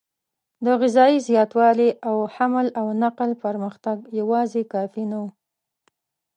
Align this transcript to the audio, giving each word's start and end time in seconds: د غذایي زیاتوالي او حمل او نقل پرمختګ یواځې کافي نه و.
د 0.65 0.67
غذایي 0.81 1.19
زیاتوالي 1.27 1.89
او 2.09 2.17
حمل 2.35 2.67
او 2.79 2.87
نقل 3.03 3.29
پرمختګ 3.43 3.97
یواځې 4.19 4.61
کافي 4.73 5.03
نه 5.11 5.17
و. 5.23 5.25